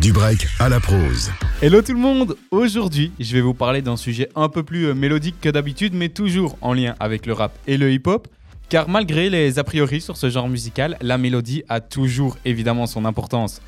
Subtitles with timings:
[0.00, 1.32] Du break à la prose.
[1.60, 4.94] Hello tout le monde Aujourd'hui, je vais vous parler d'un sujet un peu plus euh,
[4.94, 8.28] mélodique que d'habitude, mais toujours en lien avec le rap et le hip-hop.
[8.68, 13.04] Car malgré les a priori sur ce genre musical, la mélodie a toujours évidemment son
[13.04, 13.60] importance.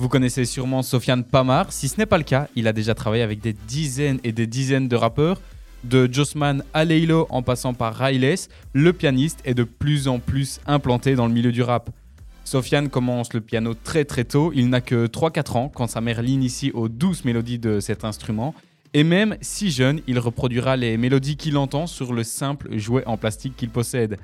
[0.00, 3.22] Vous connaissez sûrement Sofiane Pamar, si ce n'est pas le cas, il a déjà travaillé
[3.22, 5.40] avec des dizaines et des dizaines de rappeurs,
[5.84, 8.34] de Jossman à Leilo en passant par Riles,
[8.72, 11.90] le pianiste est de plus en plus implanté dans le milieu du rap.
[12.46, 16.22] Sofiane commence le piano très très tôt, il n'a que 3-4 ans quand sa mère
[16.22, 18.54] l'initie aux douces mélodies de cet instrument.
[18.94, 23.16] Et même si jeune, il reproduira les mélodies qu'il entend sur le simple jouet en
[23.16, 24.16] plastique qu'il possède.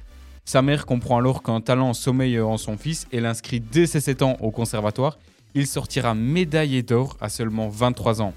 [0.45, 4.23] Sa mère comprend alors qu'un talent sommeille en son fils et l'inscrit dès ses 7
[4.23, 5.19] ans au conservatoire.
[5.57, 8.35] Il sortira médaillé d'or à seulement 23 ans.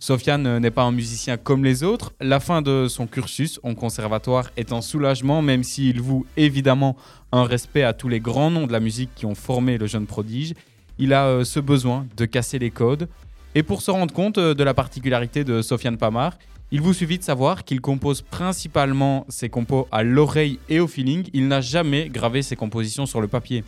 [0.00, 2.12] Sofiane n'est pas un musicien comme les autres.
[2.20, 6.96] La fin de son cursus en conservatoire est un soulagement, même s'il voue évidemment
[7.32, 10.06] un respect à tous les grands noms de la musique qui ont formé le jeune
[10.06, 10.54] prodige.
[10.98, 13.08] Il a euh, ce besoin de casser les codes.
[13.56, 16.38] Et pour se rendre compte euh, de la particularité de Sofiane Pamar,
[16.70, 21.28] il vous suffit de savoir qu'il compose principalement ses compos à l'oreille et au feeling.
[21.32, 23.64] Il n'a jamais gravé ses compositions sur le papier.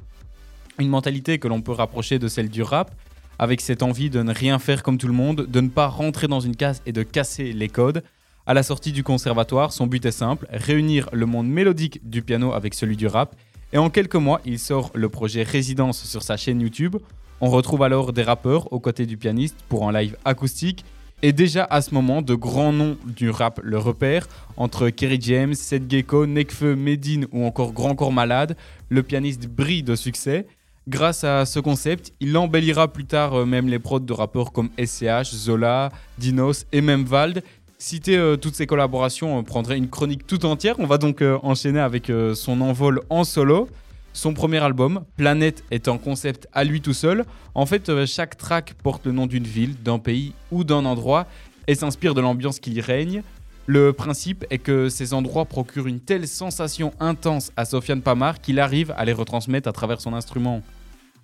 [0.78, 2.94] Une mentalité que l'on peut rapprocher de celle du rap,
[3.40, 6.28] avec cette envie de ne rien faire comme tout le monde, de ne pas rentrer
[6.28, 8.02] dans une case et de casser les codes.
[8.46, 12.52] À la sortie du conservatoire, son but est simple, réunir le monde mélodique du piano
[12.52, 13.34] avec celui du rap.
[13.72, 16.96] Et en quelques mois, il sort le projet Résidence sur sa chaîne YouTube.
[17.40, 20.84] On retrouve alors des rappeurs aux côtés du pianiste pour un live acoustique.
[21.22, 25.54] Et déjà à ce moment, de grands noms du rap le repèrent, entre Kerry James,
[25.54, 28.54] Seth Gecko, Nekfeu, Medine ou encore Grand Corps Malade,
[28.90, 30.46] le pianiste brille de succès.
[30.90, 34.70] Grâce à ce concept, il embellira plus tard euh, même les prods de rappeurs comme
[34.76, 37.44] SCH, Zola, Dinos et même Vald.
[37.78, 40.74] Citer euh, toutes ces collaborations euh, prendrait une chronique tout entière.
[40.80, 43.68] On va donc enchaîner avec son envol en solo.
[44.12, 47.24] Son premier album, Planète, est un concept à lui tout seul.
[47.54, 51.28] En fait, chaque track porte le nom d'une ville, d'un pays ou d'un endroit
[51.68, 53.22] et s'inspire de l'ambiance qui y règne.
[53.66, 58.58] Le principe est que ces endroits procurent une telle sensation intense à Sofiane Pamar qu'il
[58.58, 60.64] arrive à les retransmettre à travers son instrument.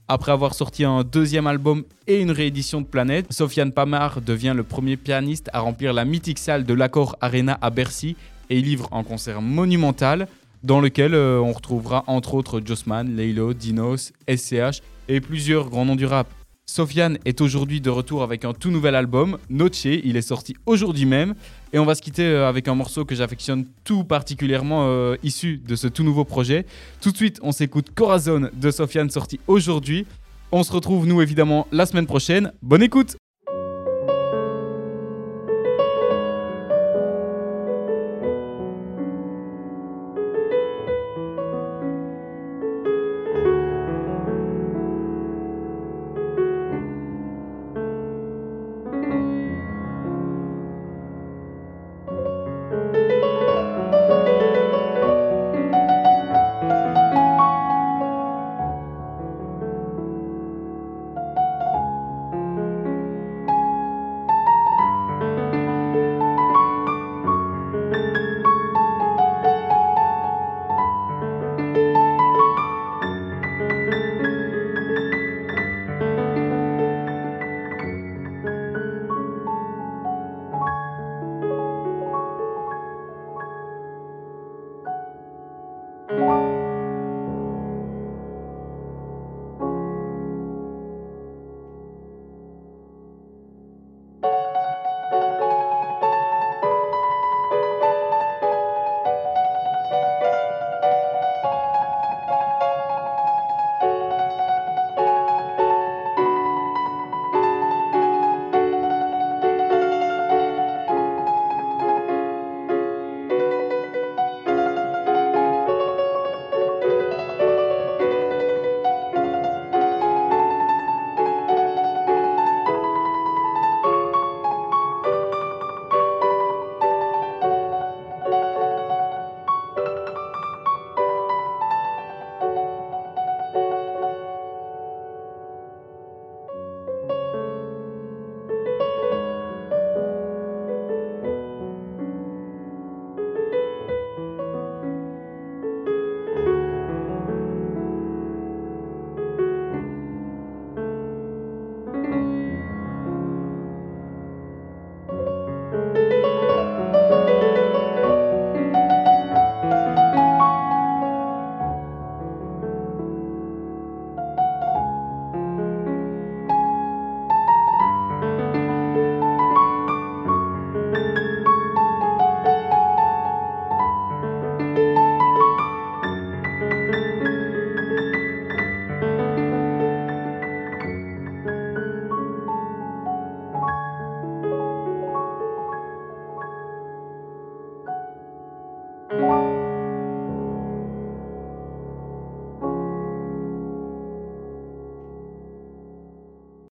[0.08, 4.62] Après avoir sorti un deuxième album et une réédition de Planète, Sofiane Pamar devient le
[4.62, 8.14] premier pianiste à remplir la mythique salle de l'Accord Arena à Bercy
[8.48, 10.28] et livre un concert monumental
[10.62, 15.96] dans lequel euh, on retrouvera entre autres Jossman, Leilo, Dinos, SCH et plusieurs grands noms
[15.96, 16.28] du rap.
[16.66, 21.04] Sofiane est aujourd'hui de retour avec un tout nouvel album, Noche, il est sorti aujourd'hui
[21.06, 21.34] même,
[21.76, 25.58] et on va se quitter euh, avec un morceau que j'affectionne tout particulièrement euh, issu
[25.58, 26.64] de ce tout nouveau projet.
[27.02, 30.06] Tout de suite, on s'écoute Corazon de Sofiane sorti aujourd'hui.
[30.52, 32.50] On se retrouve nous évidemment la semaine prochaine.
[32.62, 33.18] Bonne écoute